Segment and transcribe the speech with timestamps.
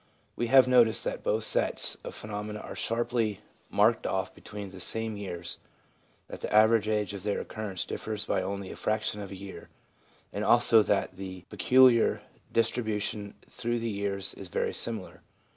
[0.35, 5.15] We have noticed that both sets of phenomena are sharply marked off between the same
[5.15, 5.59] years,
[6.27, 9.69] that the average age of their occurrence differs by only a fraction of a year,
[10.33, 15.21] and also that the peculiar dis tribution through the years is very similar.